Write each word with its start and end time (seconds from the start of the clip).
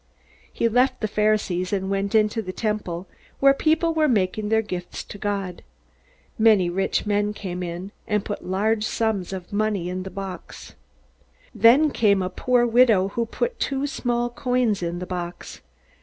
He 0.51 0.67
left 0.67 0.99
the 0.99 1.07
Pharisees 1.07 1.71
and 1.71 1.87
went 1.87 2.15
into 2.15 2.41
the 2.41 2.51
Temple, 2.51 3.07
where 3.39 3.53
people 3.53 3.93
were 3.93 4.07
making 4.07 4.49
their 4.49 4.63
gifts 4.63 5.03
to 5.03 5.19
God. 5.19 5.61
Many 6.39 6.71
rich 6.71 7.05
men 7.05 7.33
came 7.35 7.61
in, 7.61 7.91
and 8.07 8.25
put 8.25 8.43
large 8.43 8.83
sums 8.83 9.31
of 9.31 9.53
money 9.53 9.89
in 9.91 10.01
the 10.01 10.09
money 10.09 10.15
box. 10.29 10.73
Then 11.53 11.91
came 11.91 12.23
a 12.23 12.31
poor 12.31 12.65
widow 12.65 13.09
who 13.09 13.27
put 13.27 13.59
two 13.59 13.85
small 13.85 14.31
coins 14.31 14.81
into 14.81 14.97
the 15.01 15.05
box. 15.05 15.61